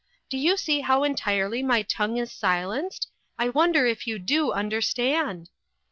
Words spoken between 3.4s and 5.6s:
wonder if you do understand